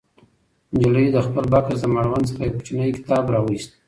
[0.77, 3.71] نجلۍ د خپل بکس له مړوند څخه یو کوچنی کتاب راوویست.